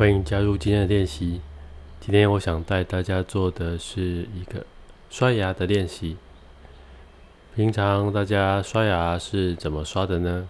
[0.00, 1.42] 欢迎加入今天的练习。
[2.00, 4.64] 今天我想带大家做的是一个
[5.10, 6.16] 刷牙的练习。
[7.54, 10.48] 平常大家刷牙是怎么刷的呢？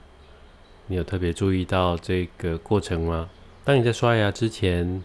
[0.86, 3.28] 你有特别注意到这个过程吗？
[3.64, 5.02] 当你在刷牙之前，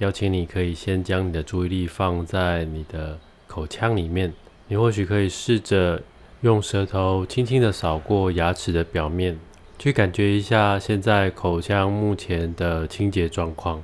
[0.00, 4.34] 邀请你可以先将你的注意力放在你的口腔里面。
[4.66, 6.02] 你或许可以试着
[6.42, 9.38] 用舌头轻轻的扫过牙齿的表面。
[9.78, 13.80] 去感觉一下现在口腔目前的清洁状况。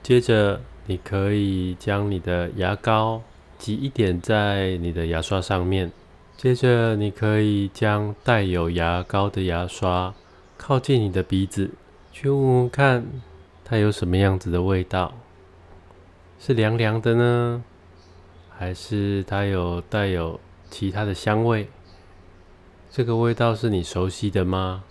[0.00, 3.20] 接着，你可以将你的牙膏
[3.58, 5.90] 挤一点在你的牙刷上面。
[6.36, 10.14] 接着，你可以将带有牙膏的牙刷
[10.56, 11.72] 靠近你的鼻子，
[12.12, 13.04] 去闻闻看
[13.64, 15.12] 它有什么样子的味道。
[16.38, 17.64] 是凉凉的呢，
[18.48, 20.38] 还是它有带有
[20.70, 21.66] 其他的香味？
[22.88, 24.84] 这个味道是你熟悉的吗？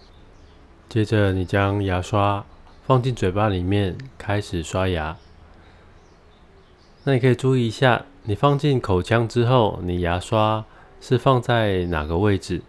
[0.90, 2.46] 接着，你将牙刷
[2.86, 5.18] 放进嘴巴里面，开始刷牙。
[7.04, 10.64] 那你可以注意一下，你放进口腔之后，你牙刷
[11.02, 12.62] 是放在哪个位置？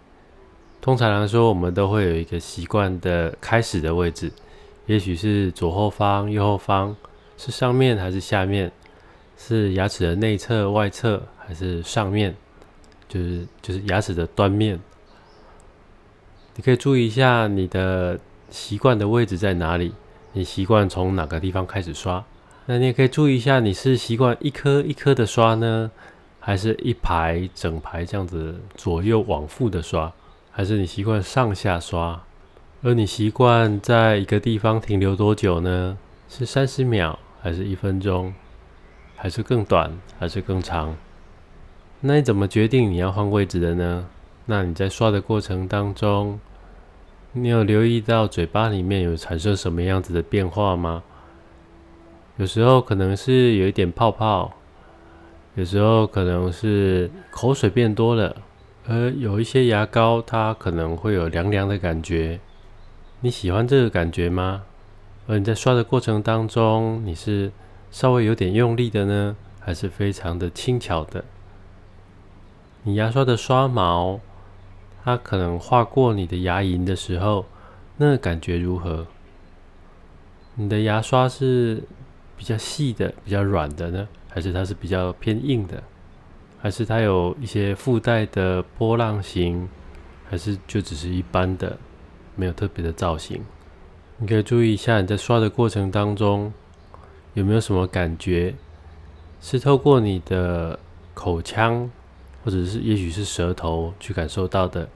[0.80, 4.32] 通常来说，我们都会有一个习惯的开始的位置，
[4.86, 6.96] 也许是左后方、右后方，
[7.36, 8.72] 是上面还是下面？
[9.36, 12.34] 是牙齿的内侧、外侧，还是上面？
[13.08, 14.80] 就是就是牙齿的端面。
[16.58, 18.18] 你可以注意一下你的
[18.50, 19.94] 习惯的位置在哪里，
[20.32, 22.24] 你习惯从哪个地方开始刷？
[22.66, 25.88] 那你也可以注意一下，你是习惯一颗一颗的刷呢，
[26.40, 30.12] 还是一排整排这样子左右往复的刷？
[30.50, 32.20] 还是你习惯上下刷？
[32.82, 35.96] 而你习惯在一个地方停留多久呢？
[36.28, 38.34] 是三十秒，还是一分钟，
[39.14, 40.96] 还是更短，还是更长？
[42.00, 44.06] 那你怎么决定你要换位置的呢？
[44.50, 46.40] 那你在刷的过程当中，
[47.32, 51.02] 你有留意到嘴巴里面有产生什么样子的变化吗？
[52.38, 54.54] 有时候可能是有一点泡泡，
[55.54, 58.34] 有时候可能是口水变多了，
[58.88, 62.40] 而有一些牙膏它可能会有凉凉的感觉。
[63.20, 64.62] 你喜欢这个感觉吗？
[65.26, 67.52] 而你在刷的过程当中，你是
[67.90, 71.22] 稍微有点用力的呢，还是非常的轻巧的？
[72.84, 74.18] 你牙刷的刷毛。
[75.08, 77.46] 它可能划过你的牙龈的时候，
[77.96, 79.06] 那感觉如何？
[80.54, 81.82] 你的牙刷是
[82.36, 85.82] 比较细的、比较软的呢，还是它是比较偏硬的？
[86.60, 89.66] 还是它有一些附带的波浪形？
[90.28, 91.78] 还是就只是一般的，
[92.36, 93.42] 没有特别的造型？
[94.18, 96.52] 你可以注意一下你在刷的过程当中
[97.32, 98.54] 有没有什么感觉，
[99.40, 100.78] 是透过你的
[101.14, 101.90] 口腔，
[102.44, 104.86] 或者是也许是舌头去感受到的。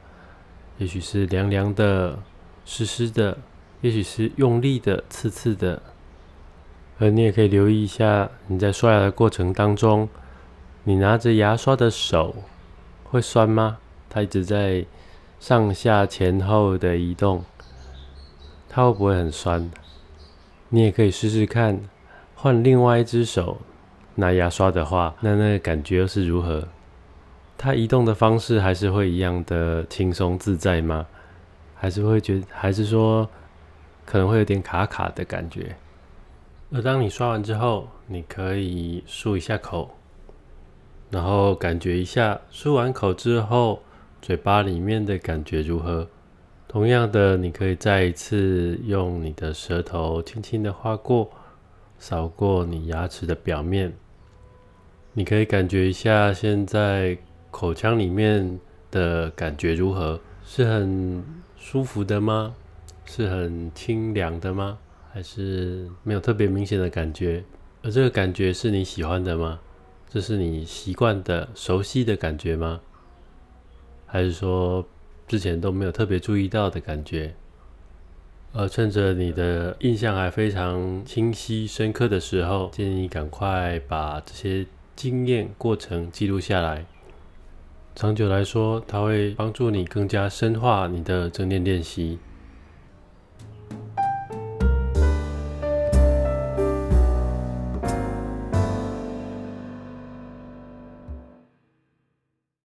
[0.83, 2.19] 也许是凉凉的、
[2.65, 3.39] 湿湿的，
[3.83, 5.81] 也许是用力的、刺刺的。
[6.99, 10.09] 而你也可以留意一下，你在刷牙的过程当中，
[10.83, 12.35] 你拿着牙刷的手
[13.05, 13.79] 会酸吗？
[14.11, 14.85] 它一直在
[15.39, 17.45] 上下前后的移动，
[18.69, 19.71] 它会不会很酸？
[20.71, 21.81] 你也可以试试看，
[22.35, 23.59] 换另外一只手
[24.17, 26.67] 拿牙刷的话，那那个感觉又是如何？
[27.57, 31.07] 它移动的方式还是会一样的轻松自在吗？
[31.75, 33.29] 还是会觉，还是说
[34.05, 35.77] 可能会有点卡卡的感觉？
[36.73, 39.97] 而当你刷完之后，你可以漱一下口，
[41.11, 43.83] 然后感觉一下漱完口之后
[44.21, 46.09] 嘴巴里面的感觉如何？
[46.67, 51.31] 同样的，你可以再一次用你的舌头轻轻的划过、
[51.99, 53.93] 扫过你牙齿的表面，
[55.13, 57.19] 你可以感觉一下现在。
[57.53, 58.59] 口腔里面
[58.91, 60.19] 的感觉如何？
[60.45, 61.23] 是很
[61.57, 62.57] 舒服的吗？
[63.05, 64.79] 是很清凉的吗？
[65.13, 67.45] 还是没有特别明显的感觉？
[67.83, 69.61] 而这个感觉是你喜欢的吗？
[70.09, 72.81] 这是你习惯的、熟悉的感觉吗？
[74.07, 74.85] 还是说
[75.29, 77.35] 之前都没有特别注意到的感觉？
[78.53, 86.85] 而趁着你的印象还非常清晰、深刻的时候，建议你赶快把这些经验过程记录下来。
[87.95, 92.19] 长久来说，它会帮助你更加深化你的正念练习。